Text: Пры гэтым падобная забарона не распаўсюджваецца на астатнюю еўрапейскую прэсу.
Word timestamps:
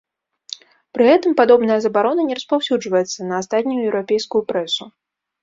Пры 0.97 1.03
гэтым 1.09 1.35
падобная 1.41 1.77
забарона 1.85 2.21
не 2.31 2.39
распаўсюджваецца 2.39 3.29
на 3.29 3.35
астатнюю 3.43 3.79
еўрапейскую 3.87 4.43
прэсу. 4.51 4.83